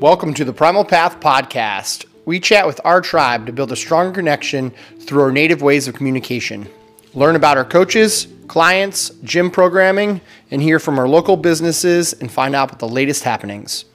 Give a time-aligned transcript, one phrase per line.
[0.00, 2.06] Welcome to the Primal Path Podcast.
[2.24, 5.94] We chat with our tribe to build a stronger connection through our native ways of
[5.96, 6.68] communication.
[7.14, 10.20] Learn about our coaches, clients, gym programming,
[10.52, 13.86] and hear from our local businesses and find out what the latest happenings.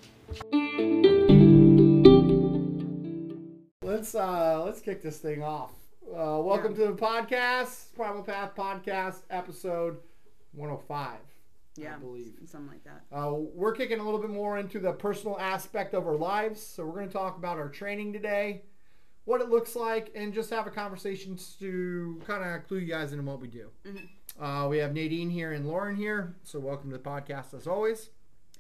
[3.82, 5.72] Let's uh, let's kick this thing off.
[6.12, 10.00] Uh, welcome to the podcast, Primal Path Podcast, episode
[10.52, 11.14] 105.
[11.76, 12.34] Yeah, I believe.
[12.46, 13.04] something like that.
[13.12, 16.62] Uh, we're kicking a little bit more into the personal aspect of our lives.
[16.66, 18.64] So we're going to talk about our training today,
[19.26, 23.12] what it looks like, and just have a conversation to kind of clue you guys
[23.12, 23.70] into what we do.
[24.40, 26.36] Uh, we have Nadine here and Lauren here.
[26.44, 28.10] So welcome to the podcast as always.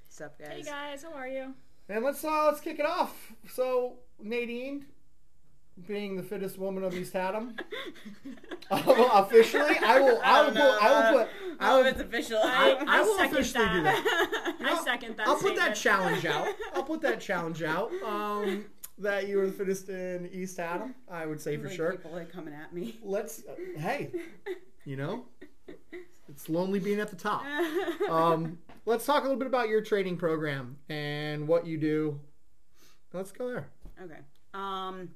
[0.07, 0.49] What's up, guys?
[0.49, 1.53] Hey guys, how are you?
[1.89, 3.33] And let's uh, let's kick it off.
[3.51, 4.85] So Nadine,
[5.87, 7.55] being the fittest woman of East Haddam,
[8.71, 12.37] uh, officially, I will I will put I will put I will, it's official.
[12.43, 14.55] I- I will second officially do that.
[14.59, 15.27] You know, I second that.
[15.27, 16.47] I'll put that challenge out.
[16.73, 17.91] I'll put that challenge out.
[18.05, 18.65] Um,
[18.99, 21.91] that you were the fittest in East Haddam, I would say for Like, sure.
[21.93, 22.99] People like coming at me.
[23.03, 24.11] Let's, uh, hey,
[24.85, 25.25] you know,
[26.29, 27.43] it's lonely being at the top.
[28.07, 32.19] Um, let's talk a little bit about your training program and what you do.
[33.13, 33.67] Let's go there.
[34.01, 34.19] Okay.
[34.53, 35.09] Um,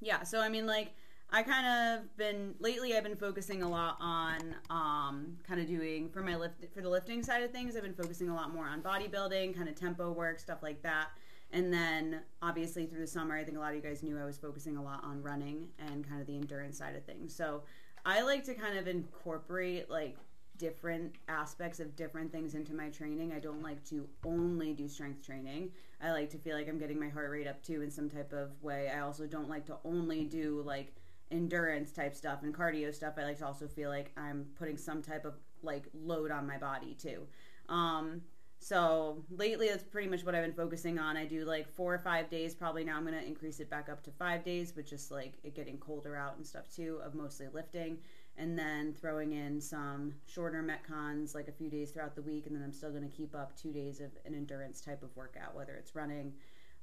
[0.00, 0.22] yeah.
[0.22, 0.92] So I mean, like,
[1.30, 2.96] I kind of been lately.
[2.96, 6.88] I've been focusing a lot on um, kind of doing for my lift for the
[6.88, 7.76] lifting side of things.
[7.76, 11.08] I've been focusing a lot more on bodybuilding, kind of tempo work, stuff like that.
[11.52, 14.24] And then obviously through the summer, I think a lot of you guys knew I
[14.24, 17.34] was focusing a lot on running and kind of the endurance side of things.
[17.34, 17.62] So
[18.04, 20.16] I like to kind of incorporate like
[20.58, 23.32] different aspects of different things into my training.
[23.32, 25.70] I don't like to only do strength training.
[26.02, 28.32] I like to feel like I'm getting my heart rate up too in some type
[28.32, 28.90] of way.
[28.90, 30.94] I also don't like to only do like
[31.30, 33.14] endurance type stuff and cardio stuff.
[33.18, 36.58] I like to also feel like I'm putting some type of like load on my
[36.58, 37.26] body too.
[37.68, 38.22] Um,
[38.58, 41.16] so lately, that's pretty much what I've been focusing on.
[41.16, 42.54] I do like four or five days.
[42.54, 45.54] Probably now I'm gonna increase it back up to five days, with just like it
[45.54, 47.98] getting colder out and stuff too, of mostly lifting,
[48.38, 52.54] and then throwing in some shorter metcons like a few days throughout the week, and
[52.54, 55.74] then I'm still gonna keep up two days of an endurance type of workout, whether
[55.74, 56.32] it's running,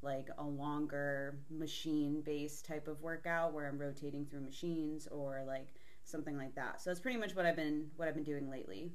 [0.01, 5.67] like a longer machine based type of workout where I'm rotating through machines or like
[6.03, 6.81] something like that.
[6.81, 8.91] So that's pretty much what I've been what I've been doing lately.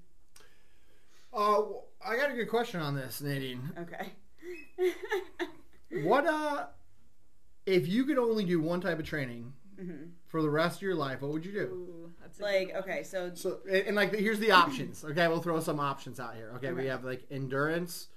[1.33, 1.63] Uh,
[2.07, 3.73] I got a good question on this, Nadine.
[3.79, 4.13] Okay.
[6.05, 6.67] What uh,
[7.67, 10.11] if you could only do one type of training Mhm.
[10.27, 11.61] for the rest of your life, what would you do?
[11.61, 15.05] Ooh, that's Like okay, so So and, and, like here's the options.
[15.05, 16.53] Okay, we'll throw some options out here.
[16.57, 18.09] Okay, we have like endurance.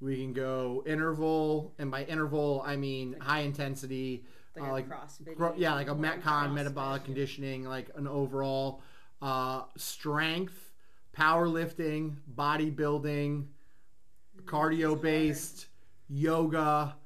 [0.00, 5.36] We can go interval, and by interval I mean high intensity, like, uh, like CrossFit.
[5.36, 8.82] gro- yeah, like a metcon, metabolic conditioning, like an overall
[9.20, 10.72] uh, strength,
[11.16, 13.46] powerlifting, bodybuilding,
[14.44, 15.66] cardio based,
[16.08, 16.96] yoga,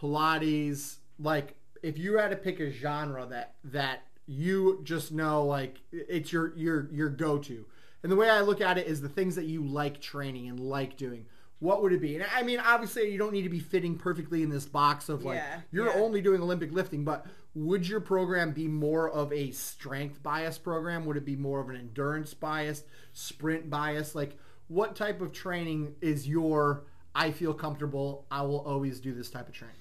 [0.00, 0.96] Pilates.
[1.18, 6.32] Like if you had to pick a genre that that you just know like it's
[6.32, 7.64] your your your go to.
[8.02, 10.60] And the way I look at it is the things that you like training and
[10.60, 11.26] like doing.
[11.58, 12.14] What would it be?
[12.14, 15.24] And I mean, obviously, you don't need to be fitting perfectly in this box of
[15.24, 16.00] like Yeah, you're yeah.
[16.00, 21.04] only doing Olympic lifting, but would your program be more of a strength bias program?
[21.06, 24.14] Would it be more of an endurance bias, sprint bias?
[24.14, 26.84] Like, what type of training is your
[27.14, 29.74] I feel comfortable, I will always do this type of training?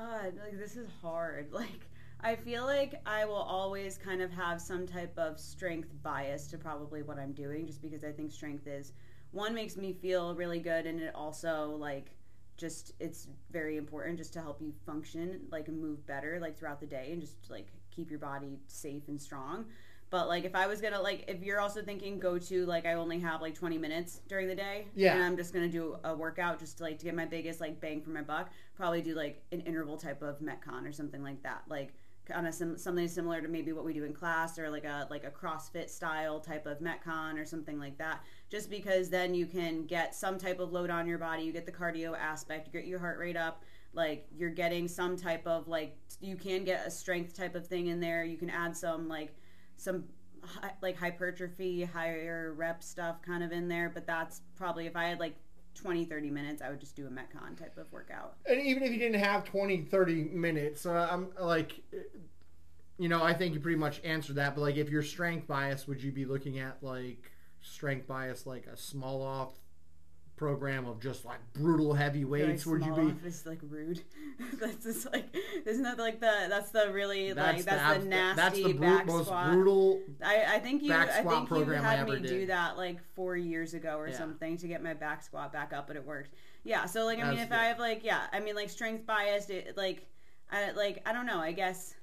[0.00, 1.48] Uh, like this is hard.
[1.60, 1.88] Like
[2.22, 6.58] I feel like I will always kind of have some type of strength bias to
[6.58, 8.92] probably what I'm doing, just because I think strength is
[9.30, 12.12] one makes me feel really good, and it also like
[12.56, 16.86] just it's very important just to help you function like move better like throughout the
[16.86, 19.64] day and just like keep your body safe and strong
[20.10, 22.92] but like if i was gonna like if you're also thinking go to like i
[22.94, 25.14] only have like 20 minutes during the day Yeah.
[25.14, 27.80] and i'm just gonna do a workout just to like to get my biggest like
[27.80, 31.42] bang for my buck probably do like an interval type of metcon or something like
[31.42, 31.94] that like
[32.26, 35.06] kind of sim- something similar to maybe what we do in class or like a
[35.10, 39.46] like a crossfit style type of metcon or something like that just because then you
[39.46, 42.72] can get some type of load on your body you get the cardio aspect you
[42.72, 43.64] get your heart rate up
[43.94, 47.88] like you're getting some type of like you can get a strength type of thing
[47.88, 49.34] in there you can add some like
[49.80, 50.04] some
[50.82, 55.20] like hypertrophy higher rep stuff kind of in there but that's probably if i had
[55.20, 55.34] like
[55.74, 58.90] 20 30 minutes i would just do a metcon type of workout And even if
[58.90, 61.80] you didn't have 20, 30 minutes, uh, I'm like,
[62.98, 64.54] you know, I think you pretty much answered that.
[64.54, 67.30] But like, if you're strength bias, would you be looking at like
[67.62, 69.52] strength bias, like a Smolov
[70.44, 72.64] program of just like brutal heavy Very weights?
[72.64, 73.02] Would you be?
[73.02, 74.00] office, like rude?
[74.58, 75.26] that's just like
[75.66, 78.80] isn't that like the that's the really like that's abs- the nasty That's the bru-
[78.80, 79.52] back most squat.
[79.52, 80.00] brutal.
[80.24, 83.98] I, I think you I think you had me do that like four years ago
[83.98, 84.16] or Yeah.
[84.16, 86.32] something to get my back squat back up, but it worked.
[86.64, 87.58] Yeah, so like I mean, That's if good.
[87.58, 90.06] I have like yeah, I mean like strength biased, it, like
[90.50, 91.94] I like I don't know, I guess.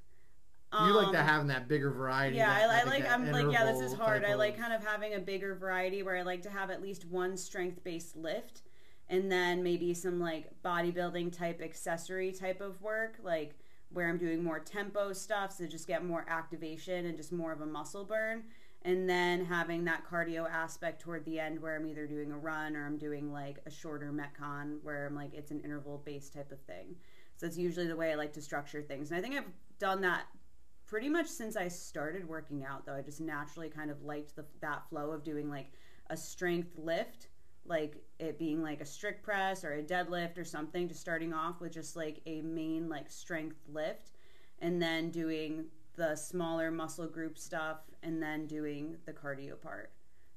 [0.74, 2.36] You like that um, having that bigger variety.
[2.36, 3.10] yeah, that- I, I like.
[3.10, 4.26] I'm like, yeah, this is hard.
[4.26, 7.06] I like kind of having a bigger variety where I like to have at least
[7.06, 8.64] one strength based lift,
[9.10, 13.56] and then maybe some like bodybuilding type accessory type of work, like
[13.94, 17.62] where I'm doing more tempo stuff to just get more activation and just more of
[17.62, 18.44] a muscle burn,
[18.82, 22.76] and then having that cardio aspect toward the end where I'm either doing a run
[22.76, 26.52] or I'm doing like a shorter metcon where I'm like it's an interval based type
[26.52, 26.98] of thing.
[27.38, 29.50] So that's usually the way I like to structure things, and I think I've
[29.80, 30.24] done that
[30.88, 34.46] pretty much since I started working out, though, I just naturally kind of liked the,
[34.62, 35.72] that flow of doing like
[36.10, 37.28] a strength lift,
[37.66, 41.60] like it being like a strict press or a deadlift or something, just starting off
[41.60, 44.12] with just like a main like strength lift,
[44.60, 45.66] and then doing
[45.98, 49.92] the smaller muscle group stuff, and then doing the cardio part.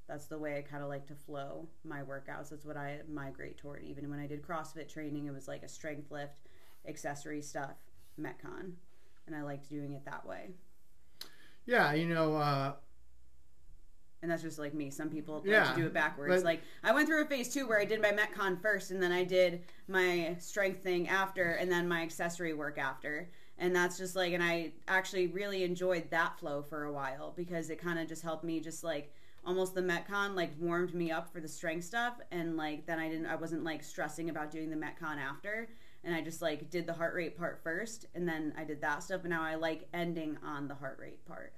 [0.08, 2.48] That's the way I kind of like to flow my workouts.
[2.48, 3.84] That's what I migrate toward.
[3.84, 6.48] Even when I did CrossFit training, it was like a strength lift,
[6.88, 7.76] accessory stuff,
[8.20, 8.72] Metcon
[9.30, 10.50] and I liked doing it that way.
[11.66, 12.72] Yeah, you know, uh,
[14.22, 14.90] And that's just like me.
[14.90, 16.34] Some people like Yeah, to do it backwards.
[16.42, 19.02] but- like I went through a phase two where I did my Metcon first, and
[19.02, 23.30] then I did my strength thing after, and then my accessory work after.
[23.56, 27.70] And that's just like, and I actually really enjoyed that flow for a while because
[27.70, 29.12] it kind of just helped me just like
[29.42, 33.08] almost the Metcon like warmed me up for the strength stuff, and like then I
[33.08, 35.68] didn't, I wasn't like stressing about doing the Metcon after.
[36.04, 39.02] And I just like did the heart rate part first, and then I did that
[39.02, 39.20] stuff.
[39.22, 41.52] And now I like ending on the heart rate part.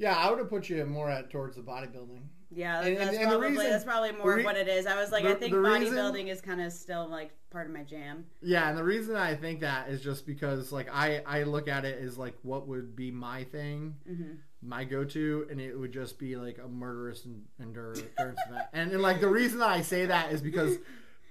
[0.00, 2.20] yeah, I would have put you more at towards the bodybuilding.
[2.52, 4.86] Yeah, And- that's and- and probably reason- that's probably more re- of what it is.
[4.86, 7.66] I was like, the- I think the reason- bodybuilding is kind of still like part
[7.66, 8.24] of my jam.
[8.40, 11.84] Yeah, and the reason I think that is just because like I I look at
[11.84, 15.92] it as like what would be my thing, hmm my go to, and it would
[15.92, 17.24] just be like a murderous
[17.60, 18.66] endurance event.
[18.72, 20.78] And, and like the reason that I say that is because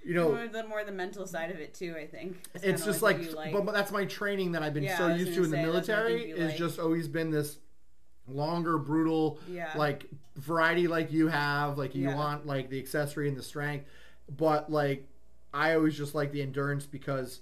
[0.04, 1.94] you know More the more the mental side of it too.
[1.98, 3.52] I think it's just like, like.
[3.52, 6.30] but but that's my training that I've been Yeah, so used to in the military
[6.30, 6.56] is like.
[6.56, 7.58] just always been this
[8.26, 10.06] longer brutal yeah, like
[10.36, 12.14] variety like you have like you Yeah.
[12.16, 13.86] want like the accessory and the strength
[14.36, 15.08] but like
[15.54, 17.40] i always just like the endurance because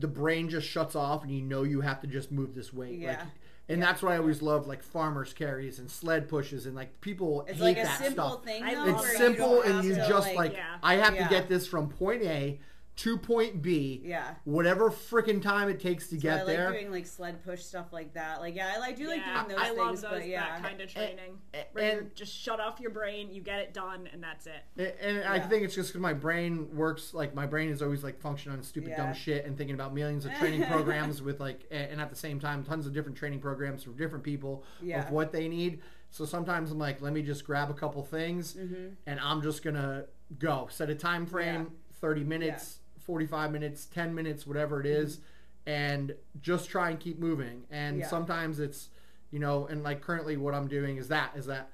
[0.00, 2.98] the brain just shuts off and you know you have to just move this weight
[3.00, 3.24] like Yeah.
[3.70, 3.86] And Yeah.
[3.86, 7.58] that's why i always love like farmers carries and sled pushes and like people it's
[7.58, 8.64] hate like a that simple stuff thing.
[8.66, 10.76] Though, it's simple don't and you to, just like Yeah.
[10.82, 11.24] i have Yeah.
[11.28, 12.58] to get this from point a
[12.96, 14.34] to point b yeah.
[14.44, 17.62] whatever freaking time it takes to So get I like there doing like sled push
[17.62, 18.40] stuff like that.
[18.40, 20.62] Like yeah, I like do like doing those I things, love those, but yeah, that
[20.62, 21.38] kind of training.
[21.54, 24.46] A- where you and- just shut off your brain, you get it done, and that's
[24.46, 24.62] it.
[24.76, 25.48] And- And I Yeah.
[25.48, 28.62] think it's just because my brain works like my brain is always like functioning on
[28.62, 28.96] stupid Yeah.
[29.06, 32.38] dumb shit and thinking about millions of training programs with like and at the same
[32.38, 35.04] time tons of different training programs for different people Yeah.
[35.04, 35.80] of what they need.
[36.10, 38.88] So sometimes I'm like, let me just grab a couple things Mm-hmm.
[39.06, 40.04] and I'm just gonna
[40.38, 41.70] go set a time frame,
[42.00, 45.20] thirty minutes, forty five minutes, ten minutes, whatever it is,
[45.66, 47.64] and just try and keep moving.
[47.70, 48.00] And Mm-hmm.
[48.02, 48.08] Yeah.
[48.08, 48.90] sometimes it's
[49.30, 51.70] you know, and like currently what I'm doing is that is that.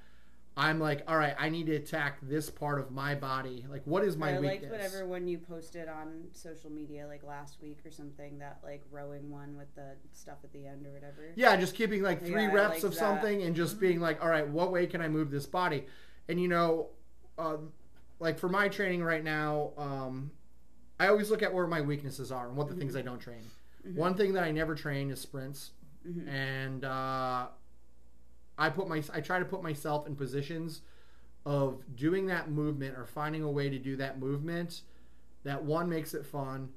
[0.58, 3.67] I'm like, all right, I need to attack this part of my body.
[3.69, 4.62] Like, what is my I weakness?
[4.62, 8.38] liked whatever one you posted on social media like last week or something.
[8.38, 11.31] That like rowing one with the stuff at the end or whatever.
[11.34, 12.99] Yeah, just keeping like three Yeah, reps of that.
[12.99, 15.84] something and just being like, all right, what way can I move this body?
[16.26, 16.87] And you know,
[17.37, 17.58] uh,
[18.18, 20.30] like for my training right now, um,
[20.99, 22.80] I always look at where my weaknesses are and what the Mm-hmm.
[22.80, 23.42] things I don't train.
[23.94, 25.70] One thing that I never train is sprints,
[26.06, 26.26] Mhm.
[26.28, 27.46] and uh,
[28.58, 30.80] I put my I try to put myself in positions
[31.44, 34.82] of doing that movement or finding a way to do that movement
[35.44, 36.68] that one makes it fun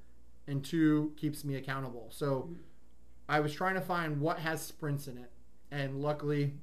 [0.46, 2.08] and two keeps me accountable.
[2.12, 2.50] So
[3.28, 5.32] I was trying to find what has sprints in it,
[5.72, 6.54] and luckily,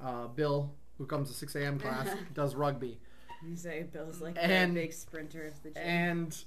[0.00, 1.78] uh, Bill, who comes to 6 a.m.
[1.80, 3.00] class, does rugby,
[3.48, 5.82] You say Bill's like And- the big sprinter of the gym.
[5.82, 6.44] and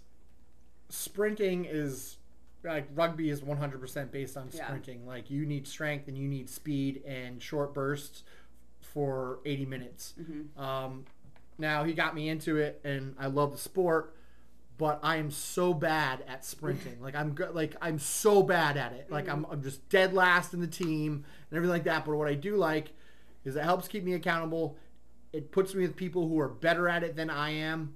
[0.90, 2.18] sprinting is
[2.64, 4.66] like rugby is 100% based on Yeah.
[4.66, 5.06] sprinting.
[5.06, 8.24] Like you need strength and you need speed and short bursts
[8.82, 10.16] for 80 minutes.
[10.20, 10.58] Mhm.
[10.60, 11.06] Um,
[11.58, 14.16] now he got me into it, and I love the sport,
[14.78, 16.98] but I am so bad at sprinting.
[17.02, 17.54] like I'm good.
[17.56, 19.10] like I'm so bad at it.
[19.12, 22.06] Like I'm I'm just dead last in the team and everything like that.
[22.06, 22.92] But what I do like
[23.46, 24.78] is it helps keep me accountable.
[25.38, 27.94] It puts me with people who are better at it than I am.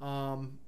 [0.00, 0.58] Um,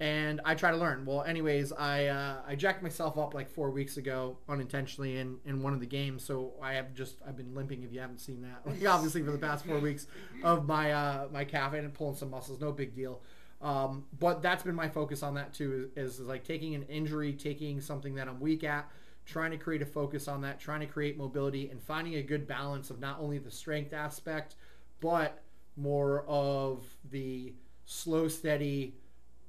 [0.00, 1.06] and I try to learn.
[1.06, 5.62] Well, anyways, I uh, I jacked myself up like four weeks ago unintentionally in, in
[5.62, 6.22] one of the games.
[6.24, 8.60] So I have just I've been limping if you haven't seen that.
[8.66, 10.06] Like, obviously for the past four weeks
[10.42, 13.22] of my uh, my calf and pulling some muscles, no big deal.
[13.62, 17.32] Um, but that's been my focus on that too is, is like taking an injury,
[17.32, 18.90] taking something that I'm weak at,
[19.24, 22.46] trying to create a focus on that, trying to create mobility, and finding a good
[22.46, 24.56] balance of not only the strength aspect,
[25.00, 25.43] but
[25.76, 27.52] more of the
[27.84, 28.94] slow, steady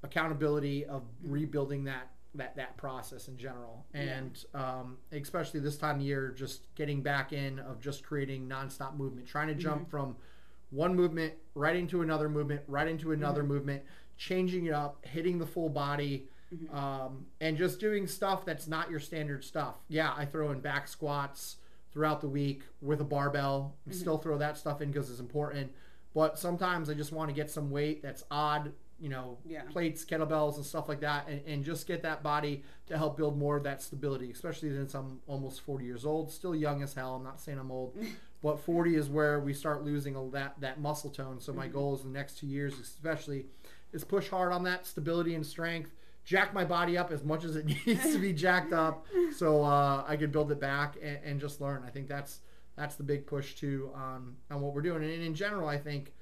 [0.03, 6.01] accountability of rebuilding that that that process in general, and um, especially this time of
[6.01, 10.15] year, just getting back in of just creating nonstop movement, trying to jump from
[10.71, 13.83] one movement right into another movement, right into another movement,
[14.17, 16.27] changing it up, hitting the full body,
[16.73, 19.77] um, and just doing stuff that's not your standard stuff.
[19.87, 21.57] Yeah, I throw in back squats
[21.93, 25.71] throughout the week with a barbell, and still throw that stuff in because it's important.
[26.15, 29.63] But sometimes I just want to get some weight that's odd, you know, Yeah.
[29.69, 33.37] plates, kettlebells, and stuff like that, and, and just get that body to help build
[33.37, 37.15] more of that stability, especially since I'm almost 40 years old, still young as hell.
[37.15, 37.97] I'm not saying I'm old,
[38.41, 41.41] but 40 is where we start losing all that, that muscle tone.
[41.41, 43.45] So my goal is the next two years, especially,
[43.91, 45.91] is push hard on that stability and strength,
[46.23, 49.05] jack my body up as much as it needs to be jacked up,
[49.35, 51.83] so uh, I could build it back and, and just learn.
[51.85, 52.39] I think that's
[52.75, 55.03] that's the big push too on on what we're doing.
[55.03, 56.13] And in general, I think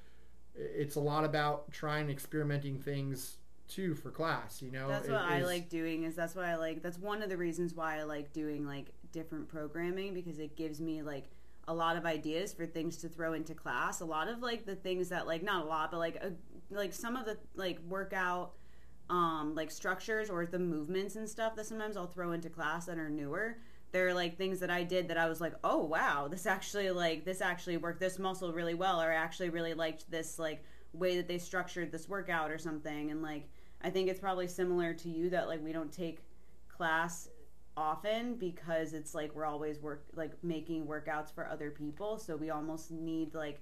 [0.55, 4.62] it's a lot about trying experimenting things too for class.
[4.62, 6.03] You know, That's It what I is- like doing.
[6.03, 6.81] Is that's what I like.
[6.83, 10.79] That's one of the reasons why I like doing like different programming because it gives
[10.81, 11.25] me like
[11.67, 14.01] a lot of ideas for things to throw into class.
[14.01, 16.33] A lot of like the things that like not a lot, but like a,
[16.69, 18.53] like some of the like workout
[19.10, 22.98] um like structures or the movements and stuff that sometimes I'll throw into class that
[22.98, 23.57] are newer.
[23.93, 27.23] They're like things that I did that I was like, oh wow, this actually like
[27.23, 31.15] this actually worked this muscle really well, or I actually really liked this like way
[31.15, 33.12] that they structured this workout or something.
[33.12, 33.47] And like
[33.81, 36.23] I think it's probably similar to you that like we don't take
[36.67, 37.29] class
[37.77, 42.50] often because it's like we're always work like making workouts for other people, so we
[42.50, 43.62] almost need like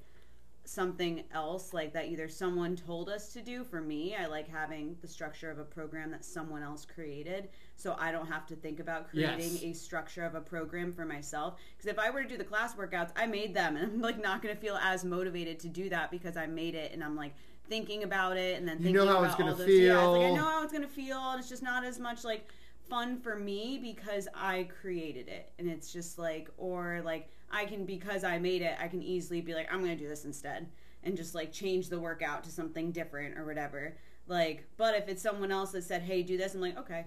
[0.63, 4.95] something else like that either someone told us to do for me i like having
[5.01, 8.79] the structure of a program that someone else created so i don't have to think
[8.79, 9.63] about creating Yes.
[9.63, 12.75] a structure of a program for myself because if i were to do the class
[12.75, 15.89] workouts i made them and i'm like not going to feel as motivated to do
[15.89, 17.33] that because i made it and i'm like
[17.67, 20.01] thinking about it and then You thinking know how about it's gonna all those yeah,
[20.05, 22.47] like i know how it's going to feel and it's just not as much like
[22.89, 25.53] fun for me because I created it.
[25.57, 29.41] And it's just like, or like, I can, because I made it, I can easily
[29.41, 30.67] be like, I'm going to do this instead
[31.03, 33.97] and just like change the workout to something different or whatever.
[34.27, 37.05] Like, but if it's someone else that said, hey, do this, I'm like, okay,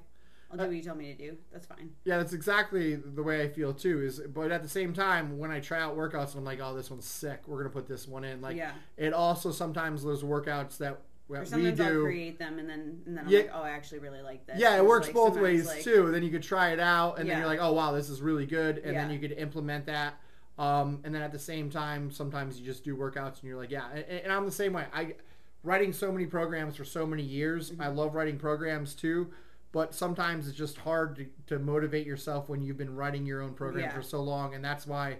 [0.50, 1.36] I'll do uh, what you tell me to do.
[1.52, 1.90] That's fine.
[2.04, 4.02] Yeah, that's exactly the way I feel too.
[4.02, 6.74] Is but at the same time, when I try out workouts, and I'm like, oh,
[6.74, 7.42] this one's sick.
[7.46, 8.40] We're gonna put this one in.
[8.40, 8.72] Like, Yeah.
[8.96, 12.02] it also sometimes those workouts that, Or that we sometimes I'll do.
[12.02, 13.38] create them and then, and then I'm Yeah.
[13.38, 14.58] like, oh, I actually really like this.
[14.58, 16.10] Yeah, it works like both ways like- too.
[16.10, 18.46] Then you could try it out, and then you're like, oh wow, this is really
[18.46, 20.14] good, and then you could implement that.
[20.58, 23.70] Um, and then at the same time, sometimes you just do workouts, and you're like,
[23.70, 23.88] yeah.
[23.92, 24.86] And, and I'm the same way.
[24.92, 25.14] I
[25.62, 27.70] writing so many programs for so many years.
[27.70, 27.80] Mm-hmm.
[27.82, 29.32] I love writing programs too,
[29.72, 33.54] but sometimes it's just hard to, to motivate yourself when you've been writing your own
[33.54, 33.94] program Yeah.
[33.94, 35.18] for so long, and that's why,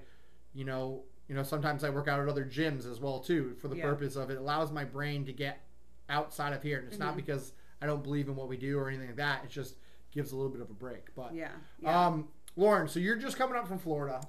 [0.53, 1.03] you know.
[1.26, 3.85] You know, sometimes I work out at other gyms as well too, for the Yeah.
[3.85, 5.59] purpose of it allows my brain to get
[6.11, 7.07] outside of here, and it's Mm-hmm.
[7.07, 9.43] not because I don't believe in what we do or anything like that.
[9.43, 9.76] It just
[10.12, 11.14] gives a little bit of a break.
[11.14, 11.49] But Yeah.
[11.81, 12.07] yeah.
[12.09, 14.21] um, Lauren, so you're just coming up from Florida,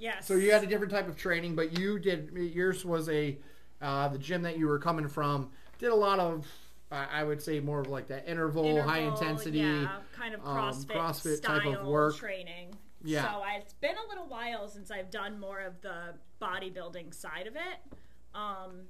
[0.00, 0.26] Yes.
[0.26, 3.38] so you had a different type of training, but you did yours was a
[3.80, 6.46] uh, the gym that you were coming from did a lot of
[6.90, 9.58] I I would say more of like that interval, high intensity.
[9.58, 12.16] yeah, kind of um, CrossFit, CrossFit style type of work.
[12.16, 12.74] training.
[13.02, 13.32] Yeah.
[13.32, 17.56] So it's been a little while since I've done more of the bodybuilding side of
[17.56, 17.96] it.
[18.34, 18.82] Um,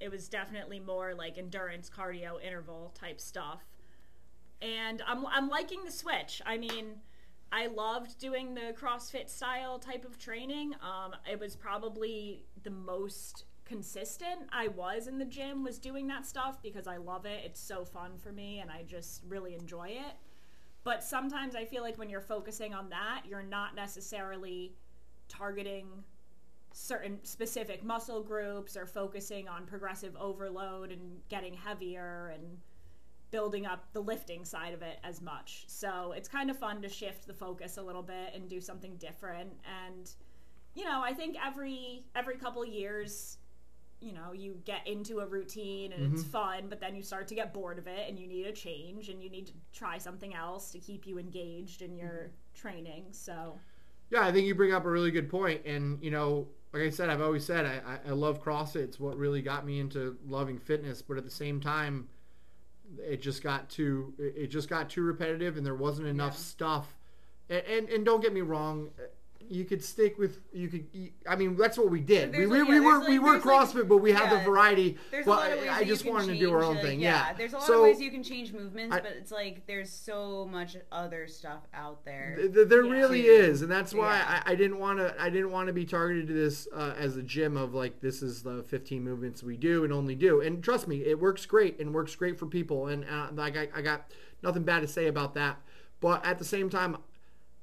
[0.00, 3.62] it was definitely more like endurance, cardio, interval type stuff.
[4.60, 6.40] And I'm I'm liking the switch.
[6.46, 7.00] I mean,
[7.52, 10.74] I loved doing the CrossFit style type of training.
[10.80, 16.26] Um, it was probably the most consistent I was in the gym was doing that
[16.26, 17.42] stuff because I love it.
[17.44, 20.14] It's so fun for me and I just really enjoy it.
[20.82, 24.74] But sometimes I feel like when you're focusing on that, you're not necessarily
[25.28, 25.86] targeting
[26.72, 32.58] certain specific muscle groups or focusing on progressive overload and getting heavier and
[33.32, 35.64] building up the lifting side of it as much.
[35.66, 38.94] So it's kind of fun to shift the focus a little bit and do something
[38.96, 39.50] different.
[39.88, 40.08] And
[40.74, 43.38] you know, I think every every couple years,
[44.00, 46.30] you know, you get into a routine and it's mm-hmm.
[46.30, 49.08] fun, but then you start to get bored of it and you need a change
[49.08, 52.68] and you need to try something else to keep you engaged in your mm-hmm.
[52.68, 53.04] training.
[53.12, 53.58] So
[54.10, 56.90] Yeah, I think you bring up a really good point, and you know, like I
[56.90, 58.76] said, I've always said I, I, I love CrossFit.
[58.76, 62.08] It's what really got me into loving fitness, but at the same time,
[62.98, 66.38] it just got too it just got too repetitive, and there wasn't enough Yeah.
[66.38, 66.98] stuff.
[67.50, 68.90] And, and and don't get me wrong,
[69.48, 70.86] you could stick with you could.
[71.28, 72.30] I mean, that's what we did.
[72.32, 74.12] We, There's we, like- we yeah, were there's we were there's like- CrossFit, but we
[74.12, 74.98] have the variety.
[75.10, 76.78] There's but a lot of ways I just you can wanted to do our own
[76.78, 77.00] thing.
[77.00, 77.32] Yeah, Yeah.
[77.34, 79.90] there's a lot so, of ways you can change movements, I- but it's like there's
[79.90, 82.34] so much other stuff out there.
[82.38, 82.92] Th- th- There Yeah.
[82.92, 84.42] really is, and that's why Yeah.
[84.46, 85.14] I, I didn't want to.
[85.20, 88.22] I didn't want to be targeted to this uh, as a gym of like this
[88.22, 90.40] is the 15 movements we do and only do.
[90.40, 92.86] And trust me, it works great and works great for people.
[92.88, 94.10] And uh, like I, I got
[94.42, 95.58] nothing bad to say about that.
[96.00, 96.96] But at the same time,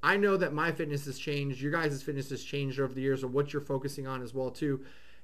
[0.02, 1.60] I know that my fitness has changed.
[1.60, 4.50] Your guys' fitness has changed over the years of what you're focusing on as well
[4.50, 4.80] too.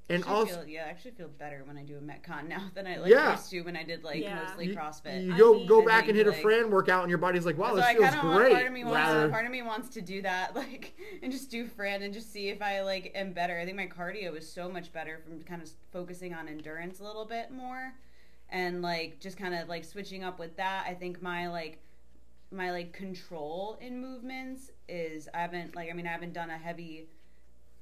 [0.09, 2.71] And actually also, feel, yeah, I actually feel better when I do a Metcon now
[2.75, 3.33] than I like Yeah.
[3.33, 4.41] used to when I did like Yeah.
[4.45, 5.25] mostly you, CrossFit.
[5.25, 7.19] you I go mean, go back think, and hit a like- Fran workout, and your
[7.19, 8.97] body's like, "Wow, so this I feels kind of want great." part of me wants
[8.97, 12.33] rather- part of me wants to do that like and just do Fran and just
[12.33, 13.59] see if I like am better.
[13.59, 17.03] I think my cardio is so much better from kind of focusing on endurance a
[17.05, 17.93] little bit more
[18.49, 20.85] and like just kind of like switching up with that.
[20.87, 21.81] I think my like
[22.51, 26.59] my like control in movements is I haven't like I mean I haven't done a
[26.59, 27.09] heavy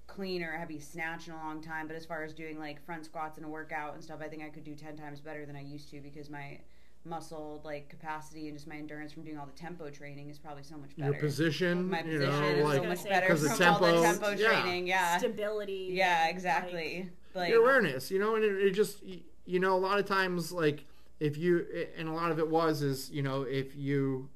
[0.07, 2.85] clean or a heavy snatch in a long time, but as far as doing like
[2.85, 5.47] front squats in a workout and stuff, I think I could do 10 times better
[5.47, 6.59] than I used to because my
[7.07, 10.63] muscle like capacity and just my endurance from doing all the tempo training is probably
[10.63, 11.13] so much better.
[11.13, 13.81] your position, my you position know, is like so much better because from the all
[13.81, 14.63] the tempo- tempo yeah.
[14.63, 14.87] training.
[14.87, 15.19] Yeah.
[15.19, 15.91] Stability.
[15.93, 17.11] Yeah, exactly.
[17.35, 19.03] Like, your awareness, you know, and it, it just,
[19.45, 20.85] you know, a lot of times, like,
[21.19, 21.67] if you,
[21.99, 24.29] and a lot of it was, is, you know, if you,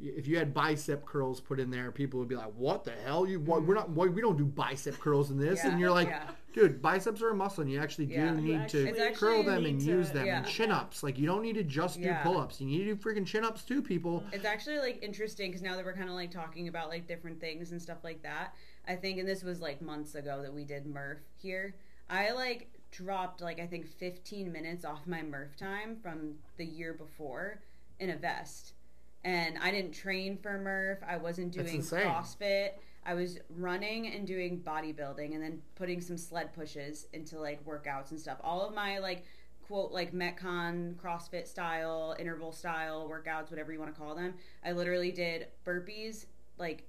[0.00, 3.26] if you had bicep curls put in there, people would be like, "What the hell?
[3.26, 3.94] You what, we're not mm.
[3.94, 6.28] why, we don't do bicep curls in this." Yeah, and you're like, yeah.
[6.52, 8.34] "Dude, biceps are a muscle, and you actually do Yeah.
[8.34, 11.02] Need actually- to curl them and to- use them and chin ups.
[11.02, 12.60] Like you don't need to just do pull ups.
[12.60, 15.76] You need to do freaking chin ups too, people." It's actually like interesting because now
[15.76, 18.54] that we're kind of like talking about like different things and stuff like that,
[18.88, 21.74] I think, and this was like months ago that we did Murph here.
[22.10, 26.92] I like dropped like I think 15 minutes off my Murph time from the year
[26.92, 27.60] before
[28.00, 28.74] in a vest,
[29.24, 30.98] and I didn't train for Murph.
[31.06, 31.66] I wasn't doing.
[32.06, 32.70] CrossFit.
[33.04, 38.12] I was running and doing bodybuilding, and then putting some sled pushes into like workouts
[38.12, 38.38] and stuff.
[38.42, 39.24] All of my like
[39.62, 44.72] quote like metcon crossfit style interval style workouts whatever you want to call them i
[44.72, 46.26] literally did burpees
[46.58, 46.84] like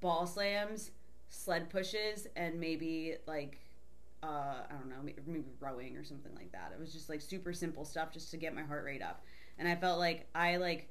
[0.00, 0.90] ball slams
[1.28, 3.58] sled pushes and maybe like
[4.22, 7.20] uh, i don't know maybe, maybe rowing or something like that it was just like
[7.20, 9.24] super simple stuff just to get my heart rate up
[9.58, 10.88] and i felt like i like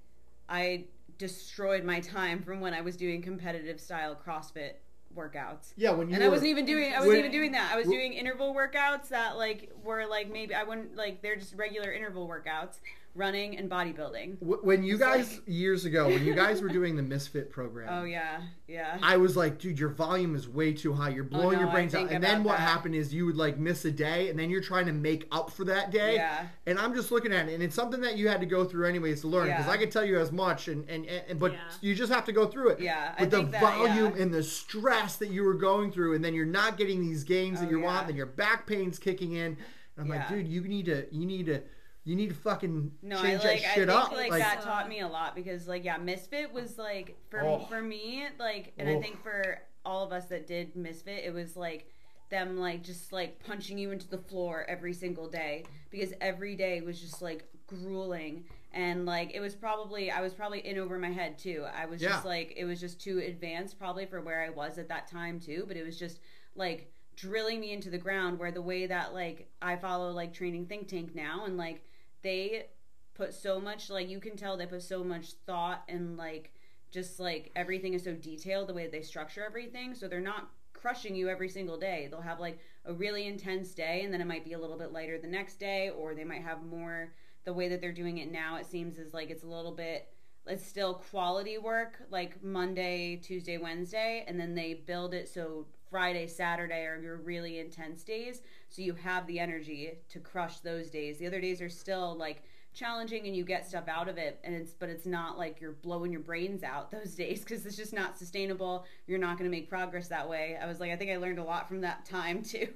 [0.49, 0.85] i
[1.17, 4.73] destroyed my time from when i was doing competitive style crossfit
[5.15, 7.71] workouts Yeah, when you and I wasn't even doing I wasn't when- even doing that.
[7.73, 11.55] I was doing interval workouts that like were like maybe I wouldn't like they're just
[11.55, 12.75] regular interval workouts,
[13.17, 14.37] running and bodybuilding.
[14.41, 18.03] When you guys like- years ago when you guys were doing the misfit program Oh
[18.03, 18.97] yeah, yeah.
[19.01, 21.09] I was like, dude, your volume is way too high.
[21.09, 22.11] You're oh, blowing no, your brains out.
[22.11, 22.67] And then what that.
[22.67, 25.49] happened is you would like miss a day, and then you're trying to make up
[25.49, 26.15] for that day.
[26.15, 26.45] Yeah.
[26.67, 28.87] And I'm just looking at it, and it's something that you had to go through
[28.87, 29.47] anyways to learn.
[29.47, 29.71] Because Yeah.
[29.71, 31.59] I could tell you as much, and and, and, and- but Yeah.
[31.81, 32.79] you just have to go through it.
[32.79, 34.21] Yeah, I But the think that, volume yeah.
[34.21, 37.59] and the stress that you were going through, and then you're not getting these gains
[37.59, 37.85] that Oh, you yeah.
[37.85, 39.57] want, then your back pain's kicking in.
[39.97, 41.61] And I'm like, dude, you need to, you need to.
[42.07, 44.11] You need to fucking No, I like that I shit think up.
[44.13, 47.59] like, Like, that taught me a lot because like yeah, Misfit was like for Oh.
[47.69, 48.97] for me like and Oh.
[48.97, 51.89] I think for all of us that did Misfit, it was like
[52.29, 56.81] them like just like punching you into the floor every single day because every day
[56.81, 58.43] was just like grueling
[58.73, 61.65] and like it was probably I was probably in over my head too.
[61.73, 64.87] I was just like it was just too advanced probably for where I was at
[64.89, 66.19] that time too, but it was just
[66.55, 70.65] like drilling me into the ground where the way that like I follow like training
[70.67, 71.81] think tank now and like
[72.21, 72.67] they
[73.13, 76.53] put so much like you can tell they put so much thought and like
[76.91, 81.15] just like everything is so detailed the way they structure everything so they're not crushing
[81.15, 82.07] you every single day.
[82.09, 84.93] They'll have like a really intense day and then it might be a little bit
[84.93, 88.31] lighter the next day or they might have more the way that they're doing it
[88.31, 90.07] now it seems is like it's a little bit
[90.45, 96.27] it's still quality work like monday tuesday wednesday and then they build it so friday
[96.27, 98.41] saturday are your really intense days.
[98.69, 101.17] So you have the energy to crush those days.
[101.17, 102.43] The other days are still like
[102.77, 105.73] challenging and you get stuff out of it and it's but it's not like you're
[105.73, 108.85] blowing your brains out those days because it's just not sustainable.
[109.07, 110.57] You're not going to make progress that way.
[110.61, 112.67] I was like i think i learned a lot from that time too.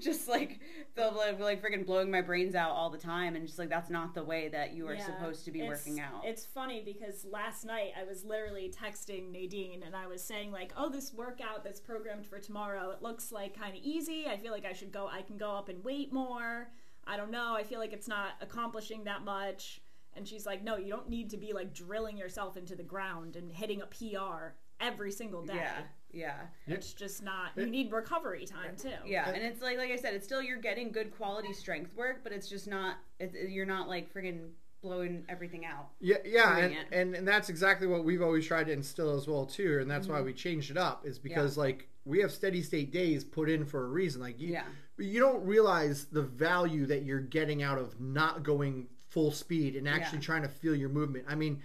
[0.00, 0.60] Just like
[0.94, 3.90] the like, like freaking blowing my brains out all the time and just like that's
[3.90, 6.22] not the way that you are Yeah, supposed to be working out.
[6.24, 10.72] It's funny because last night I was literally texting Nadine and I was saying like,
[10.76, 14.26] "Oh, this workout that's programmed for tomorrow, it looks like kind of easy.
[14.26, 16.68] I feel like I should go I can go up and weight more.
[17.06, 17.54] I don't know.
[17.54, 19.80] I feel like it's not accomplishing that much."
[20.14, 23.36] And she's like, "No, you don't need to be like drilling yourself into the ground
[23.36, 25.54] and hitting a PR every single day.
[25.54, 25.80] yeah
[26.12, 27.50] yeah It's just not.
[27.56, 28.90] You need recovery time too.
[29.06, 32.20] yeah and it's like like i said it's still you're getting good quality strength work
[32.22, 34.50] but it's just not it's, you're not like friggin
[34.82, 35.88] blowing everything out.
[36.00, 39.46] Yeah, yeah, and, and and that's exactly what we've always tried to instill as well
[39.46, 40.26] too, and that's why Mm-hmm.
[40.26, 41.06] we changed it up.
[41.06, 44.20] Is because like we have steady state days put in for a reason.
[44.20, 44.64] Like you, Yeah.
[44.98, 49.88] You don't realize the value that you're getting out of not going full speed and
[49.88, 50.24] actually Yeah.
[50.24, 51.24] trying to feel your movement.
[51.28, 51.62] I mean,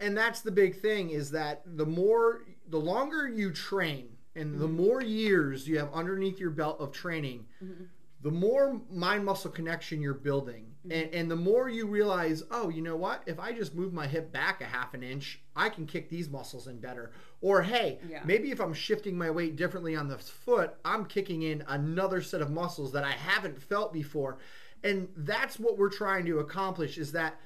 [0.00, 4.66] and that's the big thing is that the more, the longer you train, and the
[4.66, 4.76] mm-hmm.
[4.76, 7.84] more years you have underneath your belt of training, mm-hmm.
[8.22, 10.92] The more mind muscle connection you're building mm-hmm.
[10.92, 14.06] and, and the more you realize oh you know what if i just move my
[14.06, 17.98] hip back a half an inch i can kick these muscles in better or hey
[18.08, 18.22] Yeah.
[18.24, 22.42] maybe if i'm shifting my weight differently on the foot i'm kicking in another set
[22.42, 24.38] of muscles that i haven't felt before
[24.82, 27.38] and that's what we're trying to accomplish is that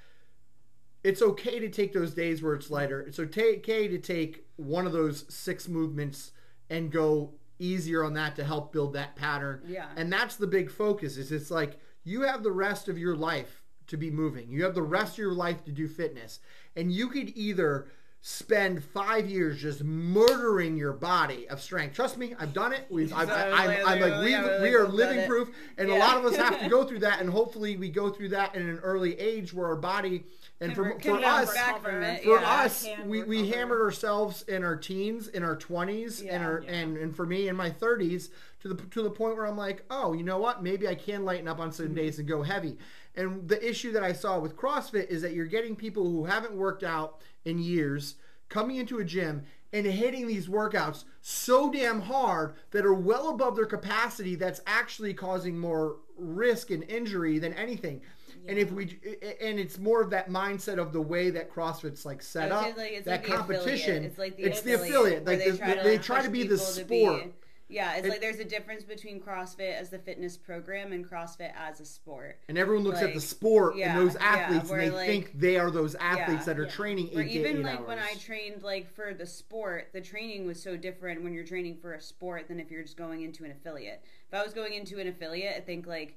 [1.03, 3.01] it's okay to take those days where it's lighter.
[3.01, 6.33] It's okay to take one of those six movements
[6.71, 9.63] and go easier on that to help build that pattern.
[9.67, 9.87] Yeah.
[9.97, 13.63] And that's the big focus is it's like you have the rest of your life
[13.87, 14.51] to be moving.
[14.51, 16.41] You have the rest of your life to do fitness.
[16.77, 17.89] And you could either
[18.27, 21.95] spend five years just murdering your body of strength.
[21.95, 22.87] Trust me, I've done it.
[22.89, 25.51] We've, I've, I'm, like, I'm like, we, yeah, we are living proof.
[25.77, 27.21] And a lot of us have to go through that.
[27.21, 30.25] And hopefully we go through that in an early age where our body,
[30.63, 32.63] and Can for, re- for us, back from it, for yeah.
[32.63, 33.57] us, we, we recover.
[33.59, 36.73] hammered ourselves in our teens, in our twenties, and our Yeah.
[36.73, 38.31] and and for me in my thirties
[38.63, 40.63] to the to the point where I'm like, oh, you know what?
[40.63, 41.95] Maybe I can lighten up on some Mm-hmm.
[41.97, 42.79] days and go heavy.
[43.17, 46.55] And the issue that I saw with CrossFit is that you're getting people who haven't
[46.55, 48.17] worked out in years
[48.49, 53.57] coming into a gym and hitting these workouts so damn hard that are well above
[53.57, 58.01] their capacity that's actually causing more risk and injury than anything.
[58.47, 58.99] And if we
[59.41, 62.77] and it's more of that mindset of the way that CrossFit's like set up, like-
[62.77, 63.25] that like the affiliate.
[63.25, 64.05] competition.
[64.05, 65.27] It's like the it's affiliate, the affiliate.
[65.27, 66.89] Like they the- try to, they try to be the sport.
[67.25, 67.33] be-
[67.69, 71.53] yeah, it's It- like there's a difference between CrossFit as the fitness program and CrossFit
[71.57, 72.39] as a sport.
[72.49, 75.33] and everyone looks at the sport yeah, and those athletes where, and they like- think
[75.39, 76.53] they are those athletes Yeah.
[76.55, 76.71] that are Yeah.
[76.71, 77.89] training eight Or even eight like hours.
[77.89, 81.77] when I trained like for the sport, the training was so different when you're training
[81.79, 84.03] for a sport than if you're just going into an affiliate.
[84.29, 86.17] If I was going into an affiliate, I think like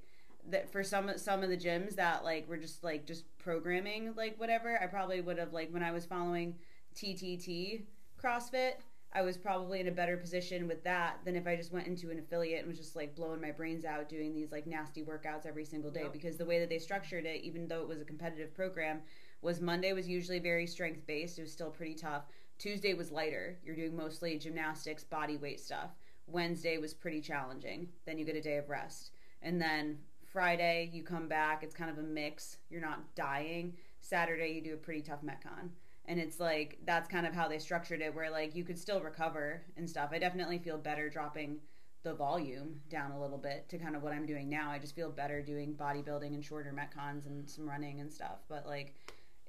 [0.50, 4.38] that for some some of the gyms that like were just like just programming like
[4.40, 6.58] whatever, I probably would have like when I was following
[6.96, 7.84] TTT
[8.22, 8.74] CrossFit,
[9.18, 12.12] I was probably in a better position with that than if I just went into
[12.12, 15.48] an affiliate and was just like blowing my brains out doing these like nasty workouts
[15.48, 16.14] every single day Yep.
[16.14, 19.02] because the way that they structured it, even though it was a competitive program,
[19.42, 21.40] was Monday was usually very strength based.
[21.40, 22.26] It was still pretty tough.
[22.60, 23.58] Tuesday was lighter.
[23.66, 25.96] You're doing mostly gymnastics, body weight stuff.
[26.28, 27.90] Wednesday was pretty challenging.
[28.06, 29.14] Then you get a day of rest.
[29.42, 32.58] And then Friday you come back, it's kind of a mix.
[32.70, 33.74] You're not dying.
[34.00, 35.70] Saturday you do a pretty tough metcon.
[36.08, 39.02] And it's like that's kind of how they structured it where like you could still
[39.02, 40.10] recover and stuff.
[40.12, 41.60] I definitely feel better dropping
[42.04, 44.72] the volume down a little bit to kind of what I'm doing now.
[44.72, 48.40] I just feel better doing bodybuilding and shorter metcons and some running and stuff.
[48.48, 48.96] But like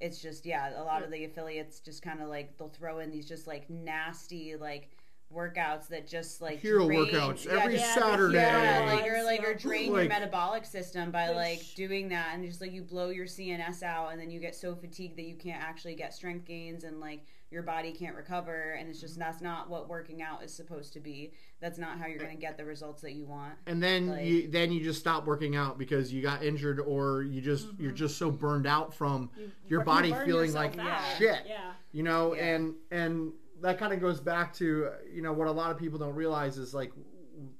[0.00, 3.10] it's just yeah, a lot of the affiliates just kind of like they'll throw in
[3.10, 4.90] these just like nasty like
[5.34, 8.34] workouts that just like Hero drain- workouts yeah, every yeah, Saturday.
[8.36, 8.92] yeah, Yeah.
[8.94, 12.60] like or like or Like- drain your metabolic system by like doing that, and just
[12.60, 15.62] like you blow your CNS out, and then you get so fatigued that you can't
[15.62, 19.68] actually get strength gains, and like your body can't recover, and it's just that's not
[19.70, 21.32] what working out is supposed to be.
[21.60, 23.54] That's not how you're going to get the results that you want.
[23.66, 27.22] and then Like- you then you just stop working out because you got injured or
[27.22, 29.30] you just you're just so burned out from
[29.66, 31.02] your body burn feeling like out.
[31.18, 31.42] shit.
[31.46, 31.72] Yeah.
[31.92, 32.44] you know Yeah.
[32.54, 35.98] and and that kind of goes back to you know what a lot of people
[35.98, 36.92] don't realize is like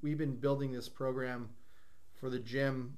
[0.02, 1.48] we've been building this program
[2.14, 2.96] for the gym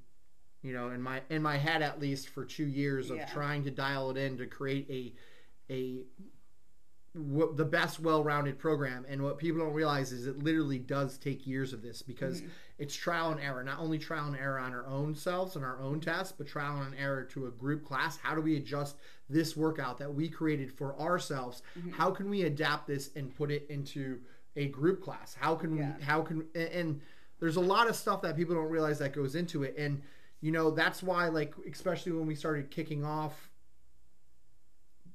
[0.62, 3.26] you know in my in my head at least for two years of Yeah.
[3.26, 5.12] trying to dial it in to create a
[5.72, 6.02] a
[7.14, 11.46] w- the best well-rounded program and what people don't realize is it literally does take
[11.46, 12.50] years of this because mm-hmm.
[12.78, 13.62] it's trial and error.
[13.64, 16.80] Not only trial and error on our own selves and our own tests but trial
[16.82, 18.16] and error to a group class.
[18.16, 18.96] How do we adjust
[19.28, 21.62] this workout that we created for ourselves?
[21.78, 21.90] Mm-hmm.
[21.90, 24.20] How can we adapt this and put it into
[24.56, 25.36] a group class?
[25.38, 25.92] How can Yeah.
[25.98, 27.00] we how can and, and
[27.40, 29.74] there's a lot of stuff that people don't realize that goes into it.
[29.76, 30.02] And
[30.40, 33.49] you know that's why like especially when we started kicking off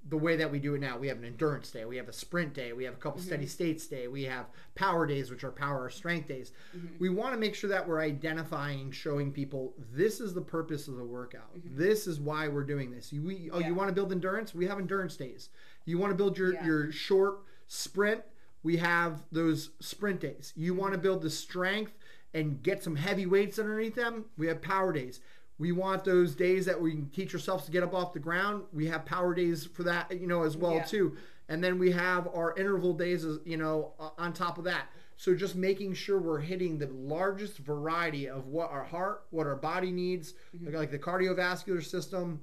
[0.07, 0.97] the way that we do it now.
[0.97, 3.27] We have an endurance day, we have a sprint day, we have a couple mm-hmm.
[3.27, 6.51] steady states day, we have power days, which are power or strength days.
[6.77, 6.97] Mm-hmm.
[6.99, 10.97] We want to make sure that we're identifying, showing people this is the purpose of
[10.97, 11.55] the workout.
[11.57, 11.77] Mm-hmm.
[11.77, 13.11] This is why we're doing this.
[13.11, 13.67] You, we, oh, Yeah.
[13.67, 14.53] you want to build endurance?
[14.53, 15.49] We have endurance days.
[15.85, 16.65] You want to build your Yeah.
[16.65, 18.21] your short sprint?
[18.61, 20.53] We have those sprint days.
[20.55, 21.93] You want to build the strength
[22.33, 24.25] and get some heavy weights underneath them?
[24.37, 25.19] We have power days.
[25.57, 28.63] We want those days that we can teach ourselves to get up off the ground.
[28.73, 30.83] We have power days for that, you know, as well Yeah.
[30.83, 31.17] too.
[31.47, 34.89] And then we have our interval days, you know, on top of that.
[35.17, 39.55] So just making sure we're hitting the largest variety of what our heart, what our
[39.55, 40.65] body needs, mm-hmm.
[40.65, 42.41] like, like the cardiovascular system,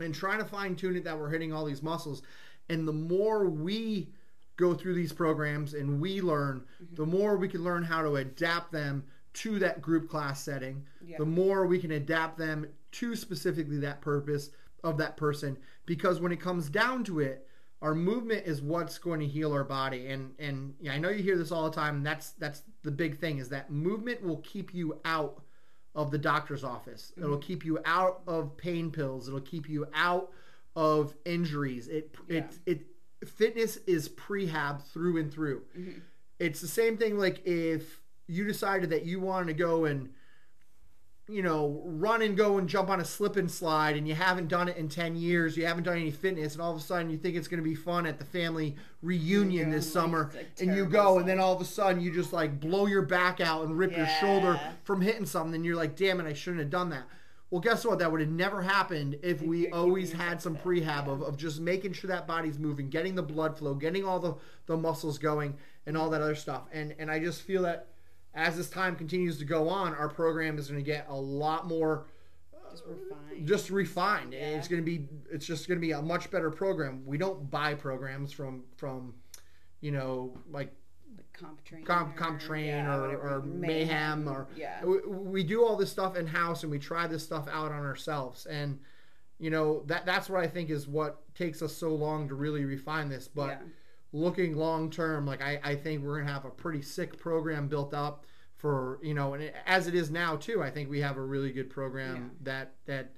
[0.00, 2.22] and trying to fine tune it that we're hitting all these muscles.
[2.68, 4.08] And the more we
[4.56, 6.94] go through these programs and we learn, mm-hmm.
[6.96, 10.84] the more we can learn how to adapt them to that group class setting.
[11.04, 11.16] Yeah.
[11.18, 14.50] The more we can adapt them to specifically that purpose
[14.82, 15.56] of that person.
[15.86, 17.46] Because when it comes down to it,
[17.82, 20.08] our movement is what's going to heal our body.
[20.08, 22.02] And and yeah, I know you hear this all the time.
[22.02, 25.42] That's that's the big thing is that movement will keep you out
[25.94, 27.12] of the doctor's office.
[27.12, 27.24] Mm-hmm.
[27.24, 29.28] It'll keep you out of pain pills.
[29.28, 30.30] It'll keep you out
[30.76, 31.88] of injuries.
[31.88, 32.38] It Yeah.
[32.38, 35.62] it it fitness is prehab through and through.
[35.78, 35.98] Mm-hmm.
[36.38, 37.99] It's the same thing like if
[38.30, 40.10] you decided that you wanted to go and
[41.30, 44.48] you know, run and go and jump on a slip and slide and you haven't
[44.48, 47.08] done it in 10 years, you haven't done any fitness, and all of a sudden
[47.08, 50.84] you think it's going to be fun at the family reunion this summer, and you
[50.84, 53.78] go, and then all of a sudden you just like blow your back out and
[53.78, 56.90] rip your shoulder from hitting something, and you're like, damn it, I shouldn't have done
[56.90, 57.04] that.
[57.50, 57.98] Well, guess what?
[57.98, 61.92] That would have never happened if we always had some prehab of, of just making
[61.92, 64.34] sure that body's moving, getting the blood flow, getting all the,
[64.66, 66.62] the muscles going, and all that other stuff.
[66.72, 67.88] And and I just feel that
[68.34, 71.66] as this time continues to go on, our program is going to get a lot
[71.66, 72.06] more
[72.54, 73.46] uh, Just refined.
[73.48, 74.32] just refined.
[74.32, 74.38] Yeah.
[74.50, 77.02] It's going to be it's just going to be a much better program.
[77.06, 79.14] We don't buy programs from from
[79.80, 80.72] you know like
[81.36, 81.84] CompTrain.
[81.86, 84.84] comp CompTrain yeah, or, or mayhem or yeah.
[84.84, 87.80] we, we do all this stuff in house and we try this stuff out on
[87.80, 88.78] ourselves and
[89.38, 92.64] you know that that's what I think is what takes us so long to really
[92.66, 93.58] refine this but Yeah.
[94.12, 97.94] Looking long term like I, I think we're gonna have a pretty sick program built
[97.94, 101.16] up for you know and it, as it is now too I think we have
[101.16, 103.12] a really good program that that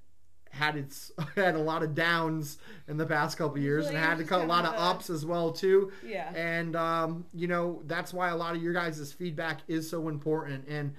[0.52, 4.24] had its had a lot of downs in the past couple years and had to
[4.24, 5.90] cut a lot of of ups as well too.
[6.06, 6.32] Yeah.
[6.34, 10.68] and um, you know that's why a lot of your guys' feedback is so important.
[10.68, 10.94] And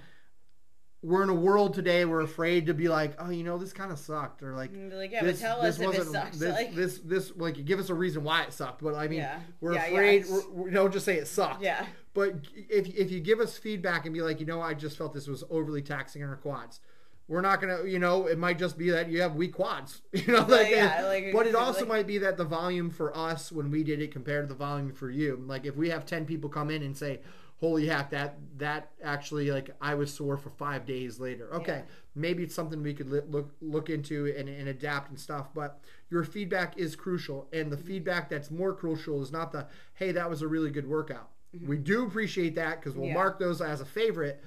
[1.04, 3.92] we're in a world today we're afraid to be like oh you know this kind
[3.92, 6.38] of sucked or like mm, be like, yeah, but tell us if it sucks.
[6.38, 9.20] this, like, this this like give us a reason why it sucked but i mean
[9.20, 9.39] Yeah.
[9.62, 11.86] we're Yeah, yeah, afraid it's- we're, we don't just say it sucked yeah.
[12.13, 15.13] but if, if you give us feedback and be like you know i just felt
[15.13, 16.80] this was overly taxing on our quads
[17.28, 20.28] we're not gonna you know it might just be that you have weak quads you
[20.32, 23.52] know like, yeah, like, but it also like- might be that the volume for us
[23.52, 26.26] when we did it compared to the volume for you like if we have 10
[26.26, 27.20] people come in and say
[27.63, 31.93] holy heck that that actually like i was sore for five days later okay Yeah.
[32.13, 35.80] maybe it's something we could li- look look into and, and adapt and stuff but
[36.10, 40.30] your feedback is crucial and the feedback that's more crucial is not the hey that
[40.30, 41.30] was a really good workout
[41.65, 43.13] we do appreciate that because we'll Yeah.
[43.13, 44.43] mark those as a favorite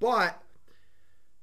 [0.00, 0.40] but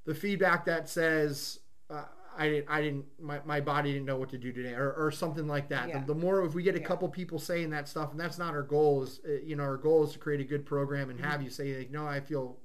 [0.04, 2.02] the feedback that says uh,
[2.36, 5.10] I didn't, I didn't, my, my body didn't know what to do today, or, or
[5.10, 5.88] something like that.
[5.88, 5.98] Yeah.
[6.00, 6.86] The, the more if we get a Yeah.
[6.86, 9.02] couple people saying that stuff, and that's not our goal.
[9.02, 11.50] Is uh, you know our goal is to create a good program and have you
[11.50, 12.58] say like, no, I feel,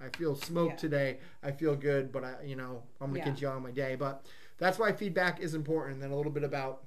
[0.00, 0.88] I feel smoked Yeah.
[0.88, 1.18] today.
[1.42, 3.24] I feel good, but I, you know, I'm gonna Yeah.
[3.26, 3.94] continue on my day.
[3.96, 4.26] But
[4.58, 5.94] that's why feedback is important.
[5.94, 6.84] And then a little bit about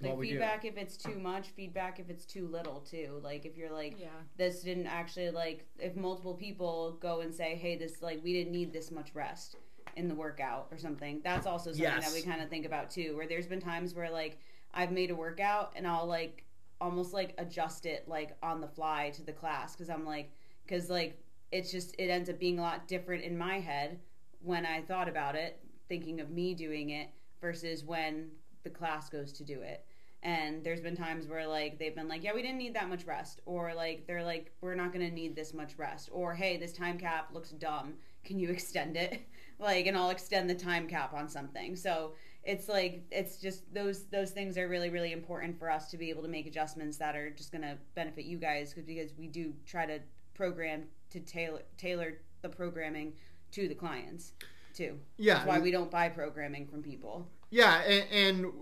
[0.00, 0.32] Like what we do.
[0.34, 3.20] feedback if it's too much, feedback if it's too little too.
[3.22, 4.08] Like if you're like Yeah.
[4.36, 8.52] this didn't actually like if multiple people go and say, Hey, this like we didn't
[8.52, 9.56] need this much rest
[9.98, 11.20] in the workout or something.
[11.24, 12.06] That's also something Yes.
[12.06, 13.16] that we kind of think about too.
[13.16, 14.38] Where there's been times where like
[14.72, 16.44] I've made a workout and I'll like
[16.80, 20.30] almost like adjust it like on the fly to the class because I'm like
[20.64, 23.98] because like it's just it ends up being a lot different in my head
[24.40, 25.58] when I thought about it,
[25.88, 27.08] thinking of me doing it
[27.40, 28.30] versus when
[28.62, 29.84] the class goes to do it.
[30.22, 33.04] And there's been times where like they've been like, yeah, we didn't need that much
[33.04, 36.72] rest, or like they're like, we're not gonna need this much rest, or hey, this
[36.72, 37.94] time cap looks dumb.
[38.24, 39.20] Can you extend it?
[39.60, 41.74] Like, and I'll extend the time cap on something.
[41.74, 42.12] So
[42.44, 46.10] it's like it's just those those things are really really important for us to be
[46.10, 49.52] able to make adjustments that are just gonna benefit you guys 'cause- because we do
[49.66, 49.98] try to
[50.32, 53.14] program to tailor tailor the programming
[53.50, 54.30] to the clients
[54.74, 54.96] too.
[55.16, 57.28] yeah, That's why we don't buy programming from people.
[57.50, 58.04] Yeah, and,
[58.44, 58.52] and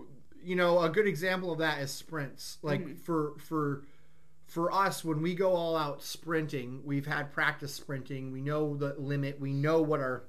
[0.41, 2.57] you know a good example of that is sprints.
[2.63, 2.95] Like Mm-hmm.
[3.03, 3.83] for for
[4.47, 8.31] for us, when we go all out sprinting, we've had practice sprinting.
[8.31, 9.39] We know the limit.
[9.39, 10.23] We know what our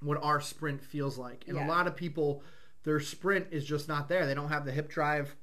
[0.00, 1.44] what our sprint feels like.
[1.46, 1.66] And Yeah.
[1.66, 2.42] a lot of people,
[2.84, 4.24] their sprint is just not there.
[4.24, 5.36] They don't have the hip drive.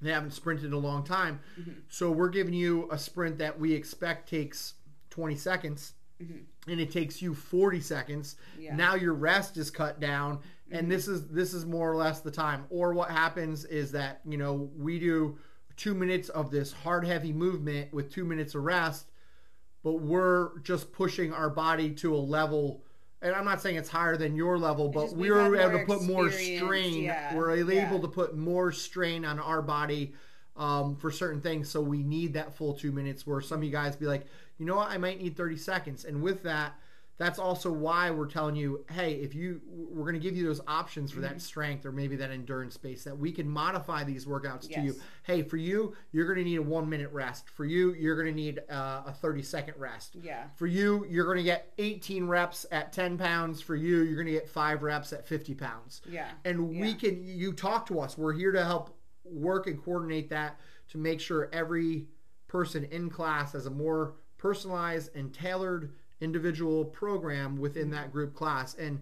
[0.00, 1.38] They haven't sprinted in a long time.
[1.58, 1.70] Mm-hmm.
[1.88, 4.74] So we're giving you a sprint that we expect takes
[5.10, 5.92] 20 seconds.
[6.18, 8.34] And it takes you 40 seconds.
[8.34, 8.62] Mm-hmm.
[8.62, 8.68] Yeah.
[8.70, 8.76] Mm-hmm.
[8.78, 10.40] Now your rest is cut down,
[10.72, 12.64] and this is this is more or less the time.
[12.70, 15.38] Or what happens is that you know we do
[15.76, 19.06] two minutes of this hard heavy movement with two minutes of rest,
[19.82, 22.82] but we're just pushing our body to a level.
[23.22, 25.78] And I'm not saying it's higher than your level, but just we we've were able
[25.78, 27.02] to put more strain.
[27.04, 27.98] yeah, We're able yeah.
[27.98, 30.14] to put more strain on our body
[30.56, 31.68] um, for certain things.
[31.70, 33.26] So we need that full two minutes.
[33.26, 34.26] Where some of you guys be like,
[34.58, 36.04] you know what, I might need 30 seconds.
[36.04, 36.78] And with that,
[37.16, 40.60] that's also why we're telling you, hey, if you, we're going to give you those
[40.66, 44.68] options for that strength or maybe that endurance space that we can modify these workouts
[44.72, 44.96] to you.
[45.22, 47.48] Hey, for you, you're going to need a one minute rest.
[47.48, 50.16] For you, you're going to need uh, a 30 second rest.
[50.20, 50.44] Yeah.
[50.56, 53.60] For you, you're going to get 18 reps at 10 pounds.
[53.60, 56.02] For you, you're going to get five reps at 50 pounds.
[56.10, 56.28] Yeah.
[56.44, 58.18] And we can, you talk to us.
[58.18, 62.06] We're here to help work and coordinate that to make sure every
[62.48, 65.92] person in class has a more personalized and tailored
[66.24, 68.74] individual program within that group class.
[68.74, 69.00] And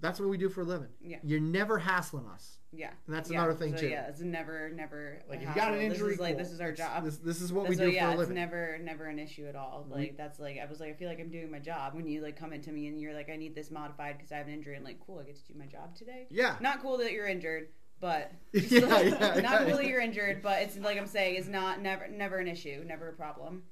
[0.00, 0.88] that's what we do for a living.
[1.02, 1.18] Yeah.
[1.22, 2.58] You're never hassling us.
[2.72, 2.90] Yeah.
[3.06, 3.38] And that's Yeah.
[3.38, 3.88] another thing, so, too.
[3.88, 5.18] Yeah, it's never, never.
[5.28, 7.04] Like, if you got an injury, This is like this is our job.
[7.04, 8.36] This, this is what That's we do yeah, for a living.
[8.36, 9.86] it's never, never an issue at all.
[9.90, 12.22] Like that's like I was like I feel like I'm doing my job when you
[12.22, 14.54] like come into me and you're like I need this modified because I have an
[14.54, 16.26] injury and like cool I get to do my job today.
[16.30, 16.56] yeah.
[16.60, 20.40] Not cool that you're injured, but Yeah, yeah, like, yeah, not cool that you're injured,
[20.40, 23.64] but it's like I'm saying, it's not never, never an issue, never a problem.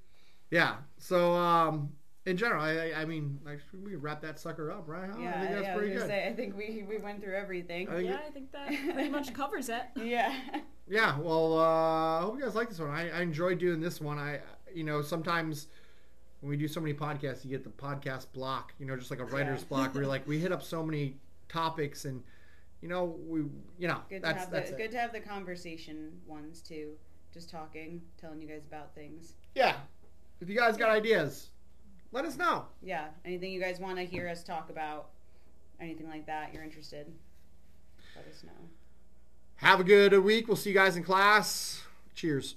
[0.50, 0.78] Yeah.
[0.96, 1.90] So, um,
[2.28, 5.08] in general, I, I- I mean, like, we could wrap that sucker up, right?
[5.10, 5.18] Huh?
[5.20, 5.72] yeah, I think that's yeah.
[5.72, 6.08] I pretty gonna good.
[6.08, 7.88] say I think we we went through everything.
[7.88, 9.82] I think Yeah, it- I think that pretty much covers it.
[9.96, 10.34] yeah.
[10.90, 12.90] Yeah, well, uh, I hope you guys like this one.
[12.90, 14.18] I, I enjoy doing this one.
[14.18, 14.40] I,
[14.72, 15.66] you know, sometimes
[16.40, 19.20] when we do so many podcasts, you get the podcast block, you know, just like
[19.20, 19.68] a writer's Yeah.
[19.68, 21.16] block where you're like, we hit up so many
[21.48, 22.22] topics and,
[22.80, 23.40] you know, we,
[23.78, 24.78] you know, Good to have that's the it.
[24.78, 26.92] good to have the conversation ones too.
[27.34, 29.34] Just talking, telling you guys about things.
[29.54, 29.74] Yeah.
[30.40, 31.50] If you guys got ideas,
[32.12, 32.66] let us know.
[32.82, 35.08] Yeah, anything you guys want to hear us talk about,
[35.80, 37.06] anything like that, you're interested,
[38.16, 38.68] let us know.
[39.56, 40.46] Have a good week.
[40.46, 41.82] We'll see you guys in class.
[42.14, 42.56] Cheers.